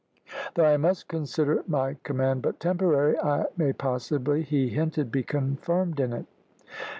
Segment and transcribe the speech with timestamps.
[0.55, 5.99] Though I must consider my command but temporary, I may possibly, he hinted, be confirmed
[5.99, 6.25] in it."